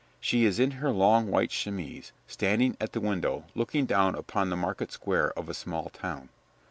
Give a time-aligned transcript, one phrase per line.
[0.19, 4.57] She is in her long white chemise, standing at the window looking down upon the
[4.57, 6.29] market square of a small town.